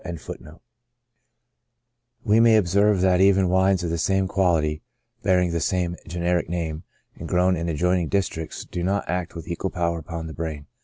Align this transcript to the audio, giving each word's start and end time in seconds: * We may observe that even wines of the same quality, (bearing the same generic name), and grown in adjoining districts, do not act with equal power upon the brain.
* 0.01 0.03
We 2.23 2.39
may 2.39 2.55
observe 2.57 3.01
that 3.01 3.21
even 3.21 3.49
wines 3.49 3.83
of 3.83 3.91
the 3.91 3.99
same 3.99 4.27
quality, 4.27 4.81
(bearing 5.21 5.51
the 5.51 5.59
same 5.59 5.95
generic 6.07 6.49
name), 6.49 6.85
and 7.17 7.29
grown 7.29 7.55
in 7.55 7.69
adjoining 7.69 8.07
districts, 8.07 8.65
do 8.65 8.81
not 8.81 9.07
act 9.07 9.35
with 9.35 9.47
equal 9.47 9.69
power 9.69 9.99
upon 9.99 10.25
the 10.25 10.33
brain. 10.33 10.65